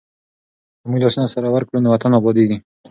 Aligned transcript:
که 0.79 0.85
موږ 0.89 0.99
لاسونه 1.03 1.27
سره 1.33 1.47
ورکړو 1.49 1.83
نو 1.83 1.89
وطن 1.93 2.11
ابادېږي. 2.19 2.57